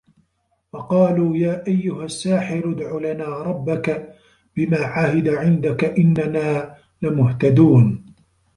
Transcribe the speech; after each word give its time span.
وَقالوا 0.73 1.37
يا 1.37 1.67
أَيُّهَ 1.67 2.05
السّاحِرُ 2.05 2.71
ادعُ 2.71 2.99
لَنا 3.11 3.25
رَبَّكَ 3.25 4.15
بِما 4.55 4.77
عَهِدَ 4.77 5.27
عِندَكَ 5.29 5.83
إِنَّنا 5.99 6.75
لَمُهتَدونَ 7.01 8.05